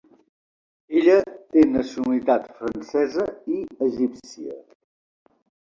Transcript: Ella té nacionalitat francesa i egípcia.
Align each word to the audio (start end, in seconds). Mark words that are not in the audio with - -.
Ella 1.01 1.17
té 1.33 1.65
nacionalitat 1.73 2.49
francesa 2.63 3.29
i 3.59 3.63
egípcia. 3.91 4.61